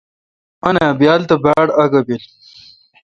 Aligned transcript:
آں 0.67 0.73
نا 0.75 0.85
۔بیال 0.99 1.21
تہ 1.29 1.35
باڑ 1.43 1.65
آگہ 1.83 2.01
بیل۔ 2.07 2.23